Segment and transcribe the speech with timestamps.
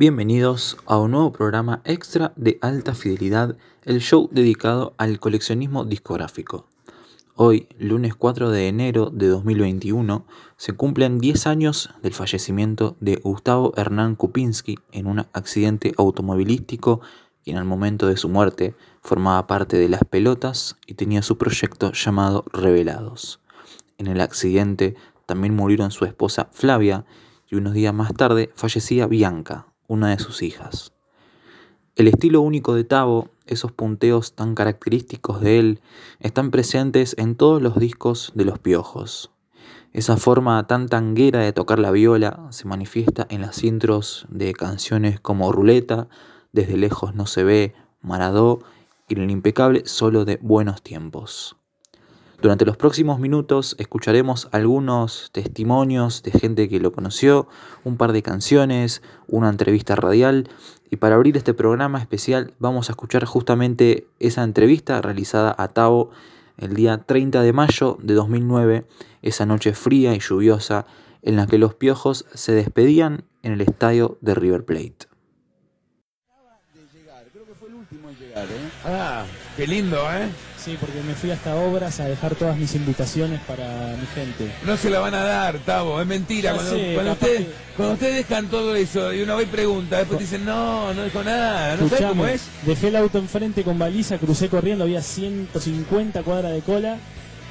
[0.00, 6.66] Bienvenidos a un nuevo programa extra de alta fidelidad, el show dedicado al coleccionismo discográfico.
[7.34, 10.24] Hoy, lunes 4 de enero de 2021,
[10.56, 17.02] se cumplen 10 años del fallecimiento de Gustavo Hernán Kupinski en un accidente automovilístico
[17.44, 21.92] quien al momento de su muerte formaba parte de las pelotas y tenía su proyecto
[21.92, 23.40] llamado Revelados.
[23.98, 27.04] En el accidente también murieron su esposa Flavia
[27.50, 30.92] y unos días más tarde fallecía Bianca, una de sus hijas.
[31.96, 35.80] El estilo único de Tavo, esos punteos tan característicos de él,
[36.20, 39.32] están presentes en todos los discos de Los Piojos.
[39.92, 45.18] Esa forma tan tanguera de tocar la viola se manifiesta en las intros de canciones
[45.20, 46.08] como Ruleta,
[46.52, 48.60] Desde lejos no se ve, Maradó
[49.08, 51.59] y el impecable solo de Buenos Tiempos.
[52.40, 57.48] Durante los próximos minutos escucharemos algunos testimonios de gente que lo conoció,
[57.84, 60.48] un par de canciones, una entrevista radial
[60.90, 66.12] y para abrir este programa especial vamos a escuchar justamente esa entrevista realizada a Tavo
[66.56, 68.86] el día 30 de mayo de 2009,
[69.20, 70.86] esa noche fría y lluviosa
[71.20, 75.08] en la que los piojos se despedían en el estadio de River Plate.
[77.32, 78.70] Creo que fue el último en llegar, ¿eh?
[78.84, 79.24] Ah,
[79.60, 80.26] qué lindo, ¿eh?
[80.62, 83.64] Sí, porque me fui hasta obras a dejar todas mis invitaciones para
[84.00, 84.50] mi gente.
[84.64, 86.50] No se la van a dar, Tavo, es mentira.
[86.50, 89.46] Ya Cuando, sé, cuando ustedes, que- cuando ustedes dejan todo eso y uno va y
[89.46, 92.42] pregunta, después dicen, no, no dejo nada, no sabes cómo es.
[92.64, 96.96] dejé el auto enfrente con baliza, crucé corriendo, había 150 cuadras de cola.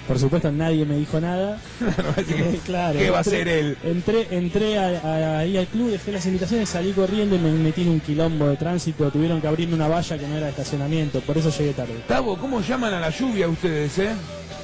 [0.09, 1.57] Por supuesto nadie me dijo nada.
[2.27, 3.77] Que, Eh, claro, ¿Qué va a ser él?
[3.83, 7.83] Entré, entré a- a- ahí al club, dejé las invitaciones, salí corriendo y me metí
[7.83, 9.09] en un quilombo de tránsito.
[9.11, 11.93] Tuvieron que abrirme una valla que no era de estacionamiento, por eso llegué tarde.
[12.07, 14.09] Tavo, ¿cómo llaman a la lluvia ustedes, eh?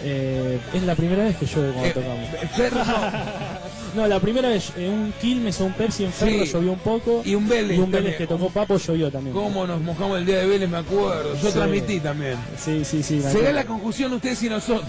[0.03, 2.29] Eh, es la primera vez que llueve cuando Eh, tocamos.
[2.55, 2.84] Ferro
[3.95, 4.07] no.
[4.07, 6.51] La primera vez eh, un Quilmes o un Pepsi en Ferro Sí.
[6.51, 7.22] llovió un poco.
[7.25, 8.17] Y un Vélez Y un Vélez también.
[8.17, 9.33] que tocó Papo llovió también.
[9.35, 10.69] ¿Cómo nos mojamos el día de Vélez?
[10.69, 11.35] Me acuerdo.
[11.41, 11.53] Yo Sí.
[11.53, 12.35] transmití también.
[12.57, 13.16] Sí, sí, sí.
[13.16, 13.53] me Será acuerdo.
[13.53, 14.85] la confusión ustedes y nosotros.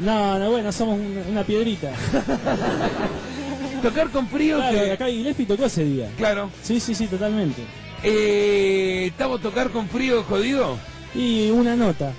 [0.00, 1.90] No, no, bueno, somos un- una piedrita.
[3.82, 4.90] Tocar con frío Claro, que...
[4.92, 6.10] acá Gillespie tocó ese día.
[6.16, 6.50] Claro.
[6.62, 7.62] Sí, sí, sí, totalmente.
[8.02, 10.76] Eh, ¿Tavo tocar con frío jodido?
[11.14, 12.12] Y una nota.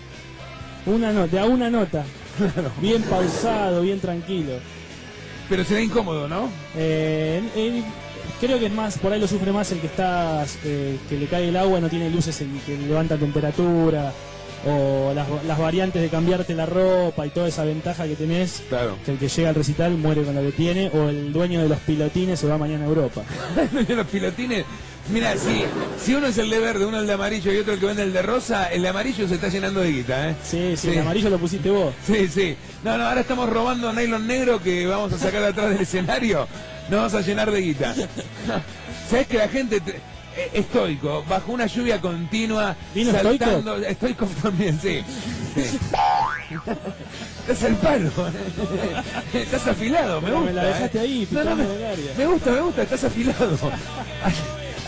[0.85, 2.05] Una nota, a una nota.
[2.81, 4.53] Bien pausado, bien tranquilo.
[5.49, 6.49] Pero será incómodo, ¿no?
[6.77, 7.41] Eh,
[8.39, 11.25] creo que es más, por ahí lo sufre más el que está, eh, que le
[11.27, 14.13] cae el agua, no tiene luces el que levanta temperatura,
[14.67, 18.97] o las, las variantes de cambiarte la ropa y toda esa ventaja que tenés, Claro.
[19.05, 21.69] que el que llega al recital muere con lo que tiene, o el dueño de
[21.69, 23.23] los pilotines se va mañana a Europa.
[23.89, 24.65] los pilotines.
[25.11, 25.63] Mira, si,
[26.03, 28.03] si uno es el de verde, uno el de amarillo y otro el que vende
[28.03, 30.35] el de rosa, el de amarillo se está llenando de guita, ¿eh?
[30.43, 30.89] Sí, sí, Sí.
[30.89, 31.93] el amarillo lo pusiste vos.
[32.05, 32.55] Sí, sí.
[32.83, 36.47] No, no, ahora estamos robando nylon negro que vamos a sacar de atrás del escenario.
[36.89, 37.95] Nos vamos a llenar de guita.
[39.09, 39.99] ¿Sabes que la gente te-
[40.37, 45.03] eh, estoico, bajo una lluvia continua, ¿Vino saltando, estoico también, sí.
[45.55, 45.79] sí.
[47.47, 48.11] Estás al palo.
[49.33, 50.51] Estás afilado, me Pero gusta.
[50.53, 51.01] me la dejaste ¿eh?
[51.01, 51.65] ahí, No, no, me,
[52.17, 53.57] me gusta, me gusta, estás afilado.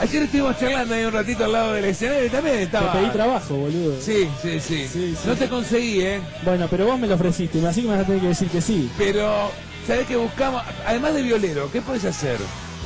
[0.02, 2.94] Ayer estuvimos charlando ahí un ratito al lado del escenario y también Te estaba.
[2.94, 4.02] pedí trabajo, boludo.
[4.02, 5.18] Sí, sí, sí, Sí, sí.
[5.28, 6.20] No te conseguí, ¿eh?
[6.44, 8.62] Bueno, pero vos me lo ofreciste, así que me vas a tener que decir que
[8.62, 8.90] sí.
[8.98, 9.52] Pero,
[9.86, 10.64] ¿sabés qué buscamos?
[10.88, 12.38] Además de violero, ¿qué puedes hacer?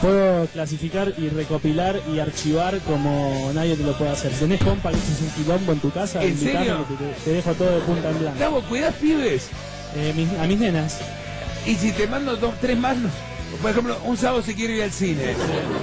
[0.01, 4.33] Puedo clasificar y recopilar y archivar como nadie te lo puede hacer.
[4.33, 6.85] Si tenés compa que haces un quilombo en tu casa, ¿En serio?
[6.89, 8.39] que te, te dejo todo de punta en blanco.
[8.39, 9.47] Gabo, cuidás pibes.
[9.95, 10.99] Eh, mis- a mis nenas,
[11.65, 13.09] Y si te mando dos, tres más, no-
[13.61, 15.33] por ejemplo, un sábado si quiero ir al cine.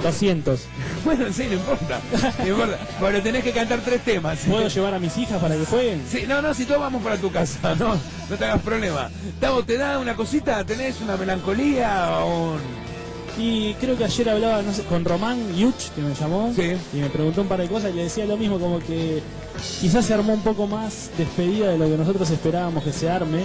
[0.03, 0.59] 200.
[1.03, 1.99] Bueno, sí, no importa.
[2.39, 2.79] No importa.
[3.01, 4.39] Bueno, tenés que cantar tres temas.
[4.47, 6.01] ¿Puedo llevar a mis hijas para que jueguen?
[6.09, 7.95] Sí, no, no, si todos vamos para tu casa, no,
[8.29, 9.09] no te hagas problema.
[9.41, 10.63] Tavo, ¿te da una cosita?
[10.63, 12.83] ¿Tenés una melancolía o un...?
[13.37, 16.73] Y creo que ayer hablaba no sé, con Román Yuch, que me llamó, Sí.
[16.93, 19.21] y me preguntó un par de cosas y le decía lo mismo, como que
[19.81, 23.43] quizás se armó un poco más despedida de lo que nosotros esperábamos que se arme.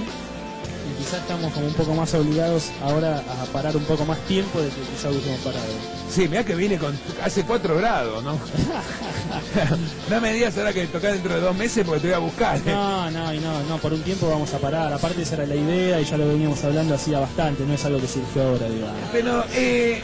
[0.98, 4.68] Quizás estamos como un poco más obligados ahora a parar un poco más tiempo de
[4.68, 5.64] que quizás hubiésemos parado.
[6.10, 6.98] Sí, mira que viene con...
[7.22, 8.32] hace cuatro grados, ¿no?
[10.10, 12.56] no me digas ahora que tocás dentro de dos meses porque te voy a buscar.
[12.56, 12.62] ¿eh?
[12.66, 14.92] No, no, y no, no, por un tiempo vamos a parar.
[14.92, 18.00] Aparte esa era la idea y ya lo veníamos hablando hacía bastante, no es algo
[18.00, 18.96] que surgió ahora, digamos.
[19.12, 20.02] Pero, eh,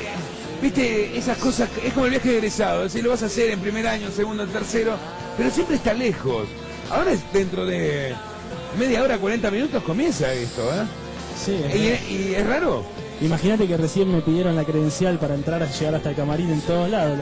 [0.62, 3.60] viste, esas cosas, es como el viaje de egresado, si lo vas a hacer en
[3.60, 4.96] primer año, segundo, tercero,
[5.36, 6.46] pero siempre está lejos.
[6.90, 8.14] Ahora es dentro de
[8.76, 10.84] media hora, 40 minutos comienza esto, ¿eh?
[11.42, 12.84] Sí, es Y, es raro.
[13.20, 16.60] Imagínate que recién me pidieron la credencial para entrar a llegar hasta el camarín en
[16.62, 17.18] todos lados.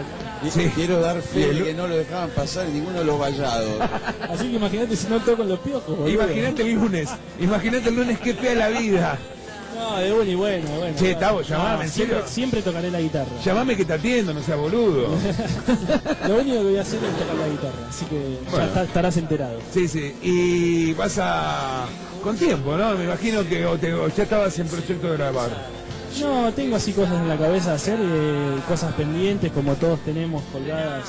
[0.51, 0.73] Sí.
[0.75, 3.81] quiero dar fe de que no lo dejaban pasar ninguno de los vallados.
[4.31, 6.11] Así que imagínate si no toco los piojos.
[6.11, 7.09] Imagínate el lunes,
[7.39, 9.19] imagínate el lunes qué fea la vida.
[9.75, 10.97] No, de bueno y bueno, bueno.
[10.99, 12.31] Che, Tavo, llamame, ¿en siempre, serio?
[12.33, 13.31] siempre tocaré la guitarra.
[13.45, 15.09] Llamame que te atiendo, no seas boludo.
[16.29, 18.57] Lo único que voy a hacer es tocar la guitarra, así que Bueno.
[18.59, 19.59] ya está- estarás enterado.
[19.73, 20.15] Sí, sí.
[20.23, 21.87] Y vas a.
[22.23, 22.95] con tiempo, ¿no?
[22.95, 25.51] Me imagino que o te- o ya estabas en proyecto de grabar.
[26.21, 30.43] No, tengo así cosas en la cabeza de hacer, eh, cosas pendientes como todos tenemos
[30.53, 31.05] colgadas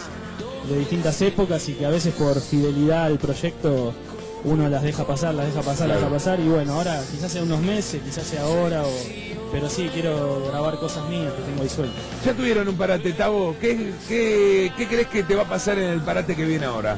[0.69, 3.93] de distintas épocas y que a veces por fidelidad al proyecto
[4.45, 7.43] uno las deja pasar, las deja pasar, las deja pasar y bueno, ahora quizás sea
[7.43, 8.91] unos meses, quizás sea ahora, o,
[9.51, 12.01] pero sí quiero grabar cosas mías que tengo ahí sueltas.
[12.25, 13.55] Ya tuvieron un parate, Tavo.
[13.59, 16.97] ¿Qué, qué, ¿Qué crees que te va a pasar en el parate que viene ahora?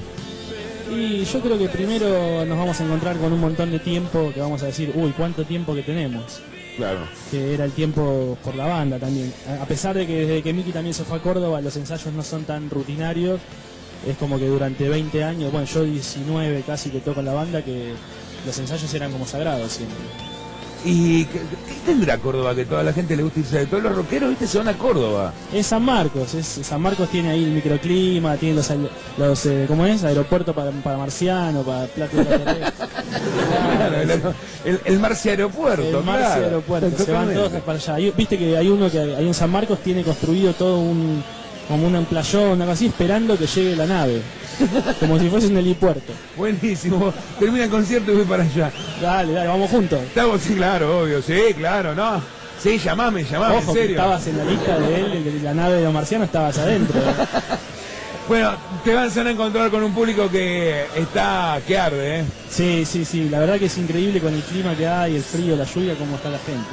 [0.92, 4.40] Y yo creo que primero nos vamos a encontrar con un montón de tiempo que
[4.40, 6.42] vamos a decir, uy, cuánto tiempo que tenemos.
[6.78, 7.08] Claro.
[7.32, 9.34] que era el tiempo por la banda también.
[9.48, 12.14] A a pesar de que desde que Miki también se fue a Córdoba, los ensayos
[12.14, 13.40] no son tan rutinarios,
[14.08, 17.62] es como que durante 20 años, bueno, yo 19 casi que toco en la banda,
[17.64, 17.94] que
[18.46, 19.98] los ensayos eran como sagrados siempre.
[20.88, 23.96] ¿Y qué, qué tendrá Córdoba que toda la gente le gusta irse de todos los
[23.96, 25.34] rockeros, viste, se van a Córdoba?
[25.52, 28.70] Es San Marcos, es, San Marcos tiene ahí el microclima, tiene los,
[29.18, 30.04] los eh, ¿cómo es?
[30.04, 32.24] Aeropuertos para, para marciano, para plato de
[33.78, 34.12] Claro, el,
[34.66, 36.44] el, el Marci Aeropuerto, El Marci claro.
[36.46, 37.96] Aeropuerto, se van todos para allá.
[37.96, 41.24] Hay- Viste que hay uno que ahí en San Marcos tiene construido todo un
[41.68, 44.22] como un playón, algo así, esperando que llegue la nave.
[45.00, 46.14] Como si fuese un helipuerto.
[46.38, 47.14] Buenísimo.
[47.40, 48.72] Termina el concierto y voy para allá.
[49.02, 50.00] Dale, dale, vamos juntos.
[50.02, 52.22] Estamos, sí, claro, obvio, sí, claro, no.
[52.62, 53.96] Sí, llamame, llamame, Ojo, en que serio.
[53.98, 57.00] estabas en la lista de él, de la nave de los marcianos, estabas adentro.
[58.28, 58.54] Bueno,
[58.84, 62.24] te vas a encontrar con un público que está, que arde, ¿eh?
[62.50, 65.56] Sí, sí, sí, la verdad que es increíble con el clima que hay, el frío,
[65.56, 66.66] la lluvia, cómo está la gente.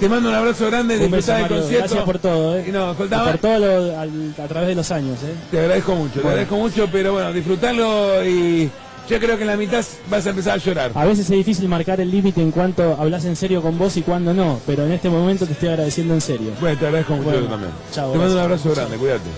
[0.00, 1.78] Te mando un abrazo grande, disfrutá del concierto.
[1.78, 2.64] Gracias por todo, eh.
[2.68, 5.34] Y no, por todo lo- al- a través de los años, eh.
[5.50, 8.70] Te agradezco mucho, te agradezco mucho, pero bueno, disfrutarlo y
[9.08, 10.90] yo creo que en la mitad vas a empezar a llorar.
[10.94, 14.02] A veces es difícil marcar el límite en cuanto hablas en serio con vos y
[14.02, 16.50] cuando no, pero en este momento te estoy agradeciendo en serio.
[16.60, 17.72] Bueno, te agradezco mucho Bueno, también.
[17.92, 19.30] chao, te mando un abrazo grande, cuídate.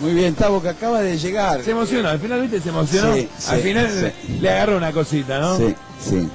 [0.00, 1.64] Muy bien, Tavo, que acaba de llegar.
[1.64, 2.60] Se emociona, al final, ¿viste?
[2.60, 3.12] Se emocionó.
[3.16, 4.38] Sí, al sí, final sí.
[4.40, 5.56] le agarró una cosita, ¿no?
[5.56, 6.28] Sí, sí.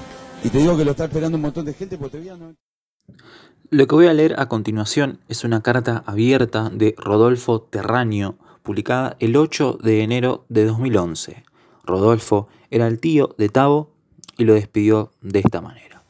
[0.44, 2.54] Y te digo que lo está esperando un montón de gente porque todavía no...
[3.74, 9.18] Lo que voy a leer a continuación es una carta abierta de Rodolfo Terraño, publicada
[9.20, 11.44] el 8 de enero de 2011.
[11.84, 13.90] Rodolfo era el tío de Tavo
[14.38, 16.04] y lo despidió de esta manera.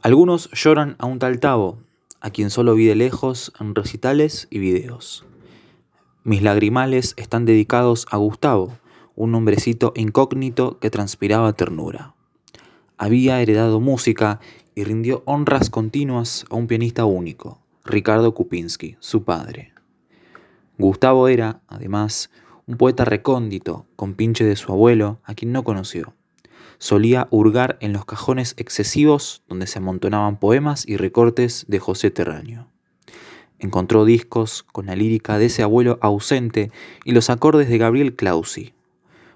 [0.00, 1.80] Algunos lloran a un tal Tavo,
[2.20, 5.26] a quien solo vi de lejos en recitales y videos.
[6.24, 8.78] Mis lagrimales están dedicados a Gustavo,
[9.16, 12.14] un hombrecito incógnito que transpiraba ternura.
[12.96, 14.40] Había heredado música
[14.78, 19.72] y rindió honras continuas a un pianista único, Ricardo Kupinski, su padre.
[20.78, 22.30] Gustavo era, además,
[22.68, 26.14] un poeta recóndito, con pinche de su abuelo, a quien no conoció.
[26.78, 32.68] Solía hurgar en los cajones excesivos donde se amontonaban poemas y recortes de José Terraño.
[33.58, 36.70] Encontró discos con la lírica de ese abuelo ausente
[37.04, 38.74] y los acordes de Gabriel Clausi.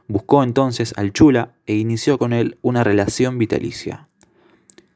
[0.07, 4.07] Buscó entonces al Chula e inició con él una relación vitalicia.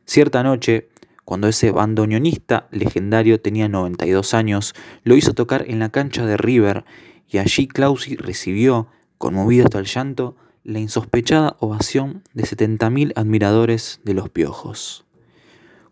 [0.07, 0.89] Cierta noche,
[1.25, 6.85] cuando ese bandoneonista legendario tenía 92 años, lo hizo tocar en la cancha de River
[7.29, 8.87] y allí Clausi recibió,
[9.19, 15.05] conmovido hasta el llanto, la insospechada ovación de 70.000 admiradores de los piojos.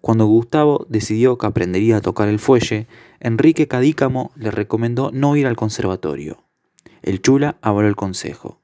[0.01, 2.87] Cuando Gustavo decidió que aprendería a tocar el fuelle,
[3.19, 6.45] Enrique Cadícamo le recomendó no ir al conservatorio.
[7.03, 8.61] El chula avaló el consejo.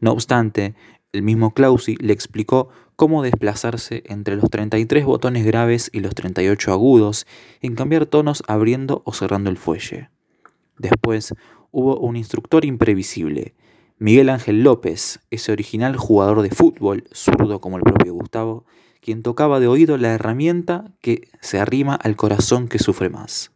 [0.00, 0.74] No obstante,
[1.12, 6.72] el mismo Clausi le explicó cómo desplazarse entre los 33 botones graves y los 38
[6.72, 7.26] agudos,
[7.60, 10.10] en cambiar tonos abriendo o cerrando el fuelle.
[10.78, 11.34] Después
[11.70, 13.54] hubo un instructor imprevisible,
[13.98, 18.64] Miguel Ángel López, ese original jugador de fútbol, zurdo como el propio Gustavo,
[19.00, 23.52] quien tocaba de oído la herramienta que se arrima al corazón que sufre más.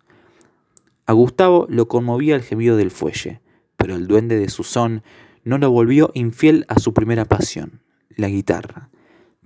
[1.07, 3.41] A Gustavo lo conmovía el gemido del fuelle,
[3.77, 5.03] pero el duende de Susón
[5.43, 7.81] no lo volvió infiel a su primera pasión,
[8.15, 8.91] la guitarra.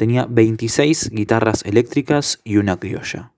[0.02, 3.30] Tenía 26 guitarras eléctricas y una criolla.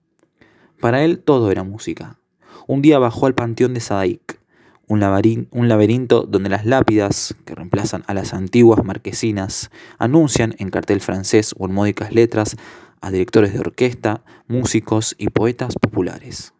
[0.81, 2.17] Para él todo era música.
[2.65, 4.39] Un día bajó al panteón de Sadaik,
[4.87, 9.69] un, laberin- un laberinto donde las lápidas, que reemplazan a las antiguas marquesinas,
[9.99, 12.55] anuncian en cartel francés o en módicas letras
[12.99, 16.55] a directores de orquesta, músicos y poetas populares.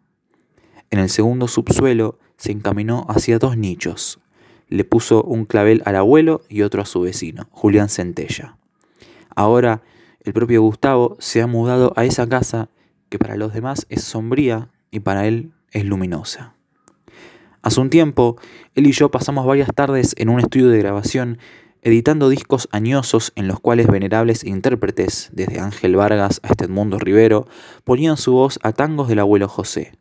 [0.92, 4.20] En el segundo subsuelo se encaminó hacia dos nichos.
[4.68, 8.56] Le puso un clavel al abuelo y otro a su vecino, Julián Centella.
[9.34, 9.82] Ahora
[10.26, 12.68] el propio Gustavo se ha mudado a esa casa
[13.08, 16.56] que para los demás es sombría y para él es luminosa.
[17.62, 18.36] Hace un tiempo,
[18.74, 21.38] él y yo pasamos varias tardes en un estudio de grabación
[21.82, 27.46] editando discos añosos en los cuales venerables intérpretes, desde Ángel Vargas hasta Edmundo Rivero,
[27.84, 29.92] ponían su voz a tangos del abuelo José.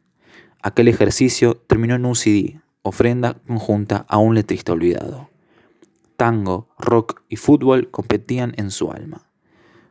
[0.64, 5.30] Aquel ejercicio terminó en un CD, ofrenda conjunta a un letrista olvidado.
[6.18, 9.28] Tango, rock y fútbol competían en su alma.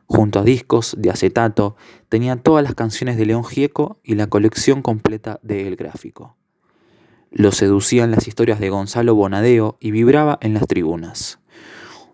[0.07, 1.75] Junto a discos de acetato
[2.09, 6.35] tenía todas las canciones de León Gieco y la colección completa de El Gráfico.
[7.31, 11.39] Lo seducían las historias de Gonzalo Bonadeo y vibraba en las tribunas.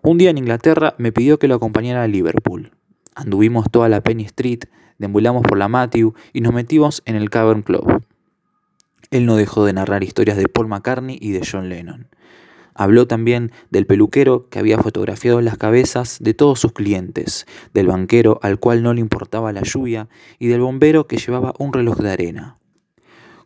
[0.02, 2.72] Un día en Inglaterra me pidió que lo acompañara a Liverpool.
[3.14, 4.64] Anduvimos toda la Penny Street,
[4.98, 8.02] deambulamos por la Matthew y nos metimos en el Cavern Club.
[9.10, 12.08] Él no dejó de narrar historias de Paul McCartney y de John Lennon.
[12.74, 18.38] Habló también del peluquero que había fotografiado las cabezas de todos sus clientes, del banquero
[18.42, 22.10] al cual no le importaba la lluvia y del bombero que llevaba un reloj de
[22.10, 22.58] arena.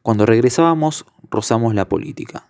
[0.02, 2.47] Cuando regresábamos, rozamos la política.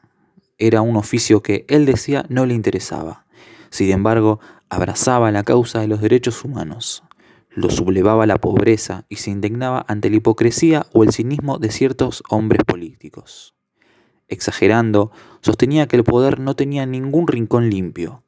[0.59, 3.25] Era un oficio que él decía no le interesaba.
[3.71, 7.03] Sin embargo, abrazaba la causa de los derechos humanos,
[7.57, 12.23] lo sublevaba la pobreza y se indignaba ante la hipocresía o el cinismo de ciertos
[12.29, 13.56] hombres políticos.
[14.29, 18.23] Exagerando, sostenía que el poder no tenía ningún rincón limpio.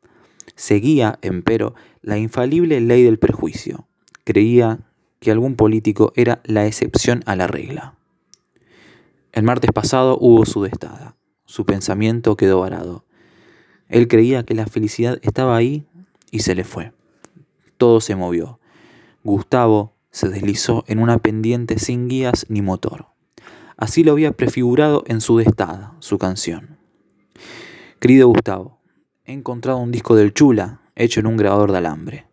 [0.54, 3.88] Seguía, empero, la infalible ley del prejuicio.
[4.24, 4.80] Creía
[5.20, 7.96] que algún político era la excepción a la regla.
[9.32, 11.16] El martes pasado hubo su destada.
[11.44, 13.04] Su pensamiento quedó varado.
[13.88, 15.86] Él creía que la felicidad estaba ahí
[16.30, 16.92] y se le fue.
[17.76, 18.60] Todo se movió.
[19.24, 23.06] Gustavo se deslizó en una pendiente sin guías ni motor.
[23.78, 26.78] Así lo había prefigurado en su destada, su canción.
[28.00, 28.80] Querido Gustavo,
[29.24, 32.26] he encontrado un disco del Chula hecho en un grabador de alambre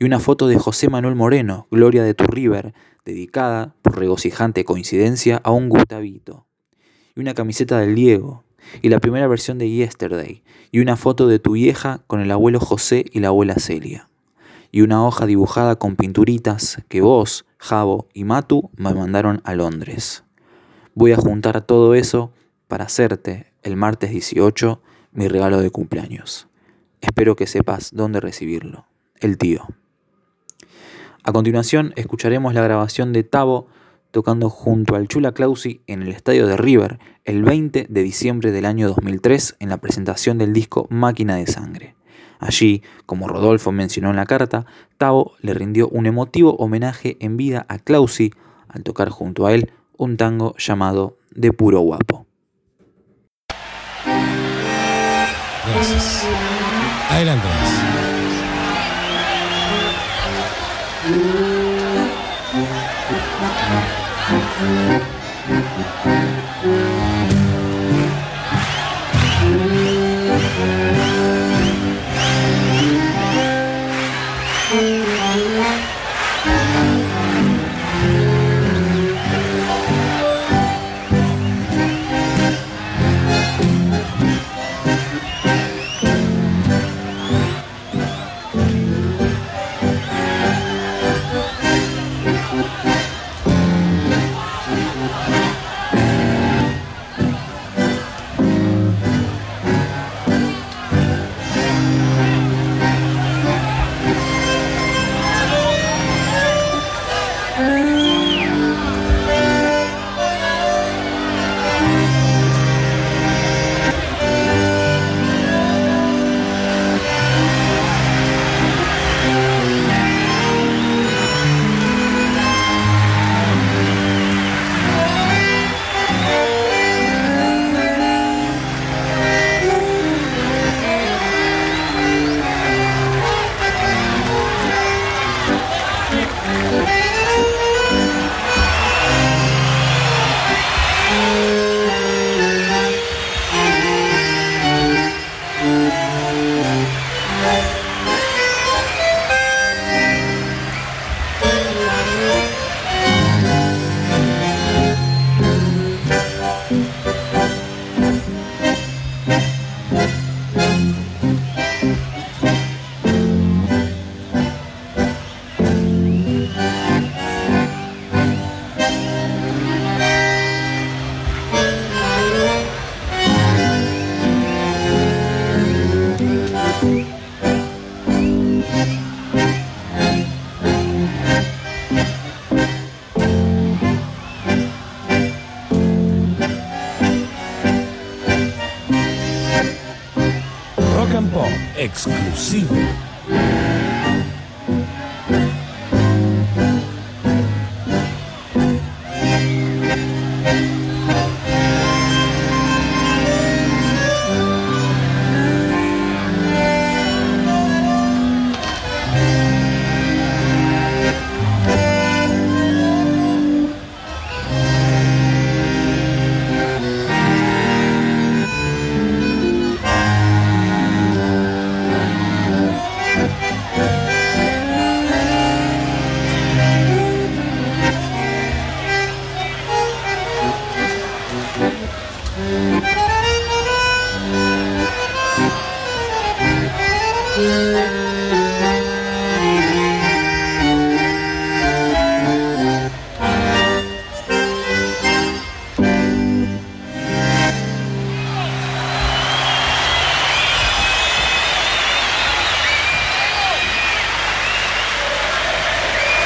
[0.00, 5.40] y una foto de José Manuel Moreno, Gloria de tu River, dedicada, por regocijante coincidencia,
[5.44, 6.46] a un Gustavito,
[7.14, 8.42] y una camiseta del Diego,
[8.82, 10.42] y la primera versión de Yesterday,
[10.72, 14.08] y una foto de tu vieja con el abuelo José y la abuela Celia,
[14.72, 20.24] y una hoja dibujada con pinturitas que vos, Javo y Matu me mandaron a Londres.
[20.94, 22.32] Voy a juntar todo eso
[22.66, 24.82] para hacerte el martes 18
[25.12, 26.48] mi regalo de cumpleaños.
[27.00, 28.86] Espero que sepas dónde recibirlo.
[29.20, 29.66] El tío.
[31.22, 33.68] A continuación escucharemos la grabación de Tavo
[34.10, 38.66] tocando junto al Chula Clausi en el estadio de River el 20 de diciembre del
[38.66, 41.94] año 2003 en la presentación del disco Máquina de Sangre.
[42.40, 44.66] Allí, como Rodolfo mencionó en la carta,
[44.98, 48.32] Tavo le rindió un emotivo homenaje en vida a Clausi
[48.66, 49.70] al tocar junto a él
[50.00, 52.26] un tango llamado De Puro Guapo.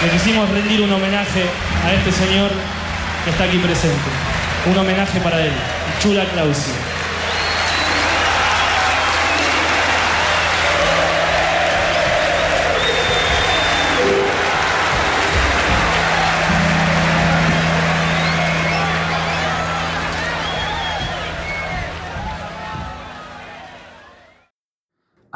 [0.04, 1.44] Le quisimos rendir un homenaje
[1.82, 2.50] a este señor
[3.25, 4.11] que está aquí presente.
[4.70, 5.52] Un homenaje para él,
[5.99, 6.94] Chula Clausi.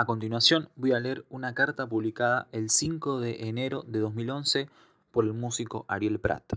[0.08, 4.70] Continuación voy a leer una carta publicada el 5 de enero de 2011
[5.10, 6.54] por el músico Ariel Prat.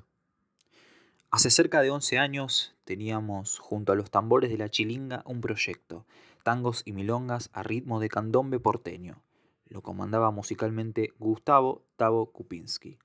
[1.32, 6.06] Hace cerca de 11 años teníamos junto a los tambores de la chilinga un proyecto,
[6.44, 9.22] tangos y milongas a ritmo de candombe porteño.
[9.66, 13.00] Lo comandaba musicalmente Gustavo Tavo Kupinski.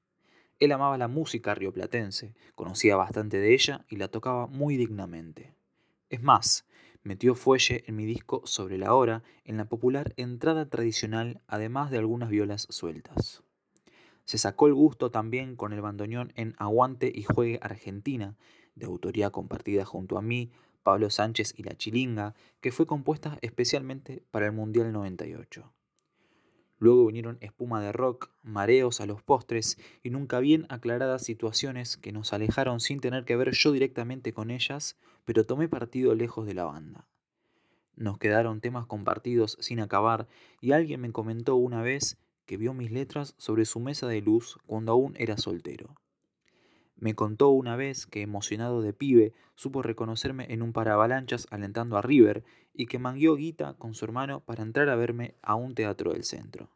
[0.60, 5.56] Él amaba la música rioplatense, conocía bastante de ella y la tocaba muy dignamente.
[6.08, 6.64] Es más,
[7.06, 11.98] metió fuelle en mi disco Sobre la Hora en la popular entrada tradicional, además de
[11.98, 13.44] algunas violas sueltas.
[14.24, 18.36] Se sacó el gusto también con el bandoneón en Aguante y Juegue Argentina,
[18.74, 20.50] de autoría compartida junto a mí,
[20.82, 25.72] Pablo Sánchez y La Chilinga, que fue compuesta especialmente para el Mundial 98.
[26.78, 32.10] Luego vinieron espuma de rock, mareos a los postres y nunca bien aclaradas situaciones que
[32.10, 36.54] nos alejaron sin tener que ver yo directamente con ellas, pero tomé partido lejos de
[36.54, 37.06] la banda.
[37.96, 40.28] Nos quedaron temas compartidos sin acabar
[40.62, 44.58] y alguien me comentó una vez que vio mis letras sobre su mesa de luz
[44.66, 45.96] cuando aún era soltero.
[46.94, 52.02] Me contó una vez que, emocionado de pibe, supo reconocerme en un paravalanchas alentando a
[52.02, 56.12] River y que mangueó guita con su hermano para entrar a verme a un teatro
[56.12, 56.70] del centro.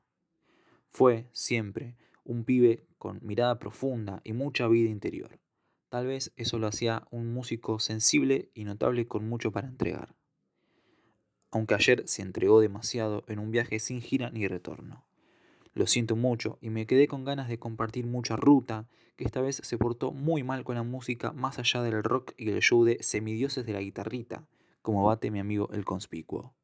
[0.91, 5.39] Fue, siempre, un pibe con mirada profunda y mucha vida interior.
[5.91, 10.15] Tal vez eso lo hacía un músico sensible y notable con mucho para entregar.
[11.51, 15.05] Aunque ayer se entregó demasiado en un viaje sin gira ni retorno.
[15.75, 19.61] Lo siento mucho y me quedé con ganas de compartir mucha ruta, que esta vez
[19.65, 23.03] se portó muy mal con la música más allá del rock y el show de
[23.03, 24.47] semidioses de la guitarrita,
[24.83, 26.55] como bate mi amigo el conspicuo.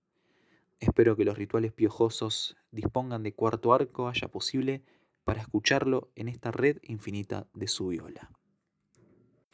[0.78, 4.84] Espero que los rituales piojosos dispongan de cuarto arco haya posible
[5.24, 8.30] para escucharlo en esta red infinita de su viola.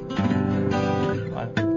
[0.08, 1.71] Dale,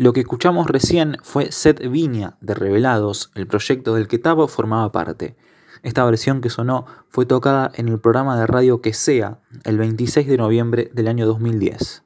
[0.00, 4.90] Lo que escuchamos recién fue Set Viña de Revelados, el proyecto del que Tavo formaba
[4.92, 5.36] parte.
[5.82, 10.26] Esta versión que sonó fue tocada en el programa de radio Que Sea el 26
[10.26, 12.02] de noviembre del año 2010.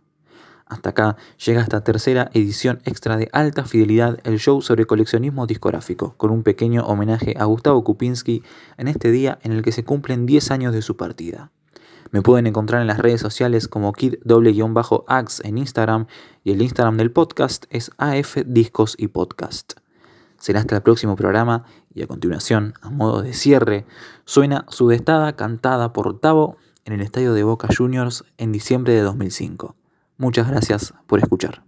[0.66, 6.14] Hasta acá llega esta tercera edición extra de alta fidelidad, el show sobre coleccionismo discográfico,
[6.16, 8.42] con un pequeño homenaje a Gustavo Kupinski
[8.76, 11.52] en este día en el que se cumplen 10 años de su partida.
[12.14, 16.06] Me pueden encontrar en las redes sociales como kid-ax en Instagram
[16.44, 19.72] y el Instagram del podcast es AF Discos y Podcast.
[20.38, 23.84] Será hasta el próximo programa y a continuación, a modo de cierre,
[24.26, 29.74] suena Sudestada cantada por Tavo en el estadio de Boca Juniors en diciembre de 2005.
[30.16, 31.64] Muchas gracias por escuchar.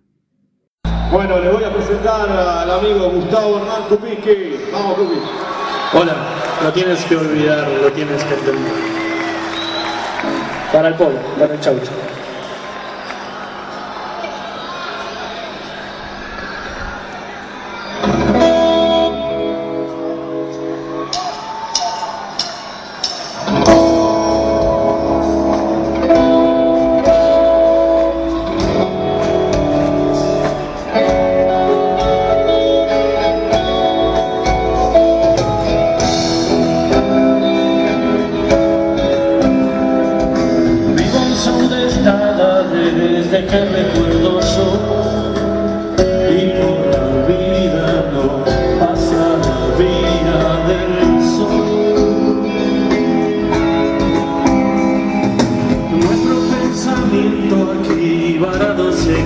[1.11, 4.71] Bueno, le voy a presentar al amigo Gustavo Hernán Kupinski.
[4.73, 5.19] Vamos, Kupi.
[5.93, 6.15] Hola,
[6.63, 9.06] lo tienes que olvidar, lo tienes que entender.
[10.77, 11.91] Para el polo, para el chaucho.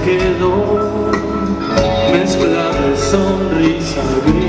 [0.04, 1.10] Quedó
[2.12, 4.39] Mezcla de sonrisa gris,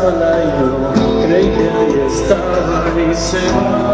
[0.00, 3.89] alcanzarla y no creí que ahí estaba y se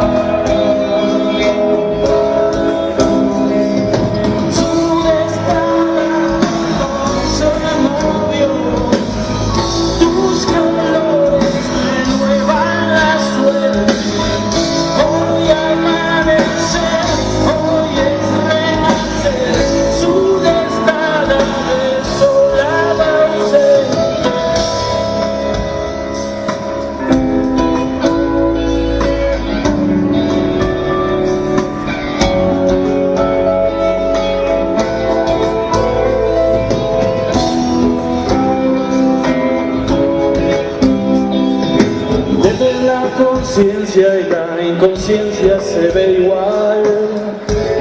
[42.97, 46.83] la conciencia y la inconsciencia se ve igual.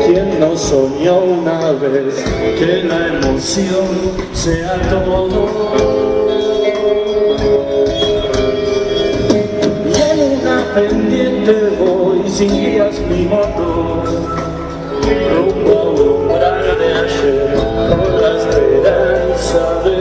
[0.05, 2.15] Quien no soñó una vez
[2.59, 3.87] que la emoción
[4.33, 5.49] sea todo.
[9.85, 14.03] Y en una pendiente voy sin guías mi moto,
[15.31, 17.55] rumbo a un umbral de ayer
[17.89, 19.94] con las estrellas.